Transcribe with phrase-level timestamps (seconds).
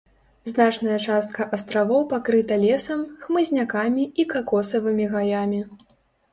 [0.51, 5.65] Значная частка астравоў пакрыта лесам, хмызнякамі і какосавымі гаямі.